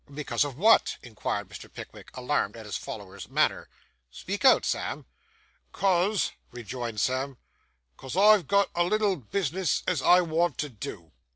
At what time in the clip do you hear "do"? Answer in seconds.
10.69-11.11